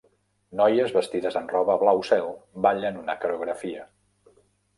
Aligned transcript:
Noies 0.61 0.93
vestides 0.95 1.37
amb 1.41 1.53
roba 1.55 1.75
blau 1.83 2.01
cel 2.07 2.33
ballen 2.67 2.99
una 3.03 3.17
coreografia. 3.23 3.87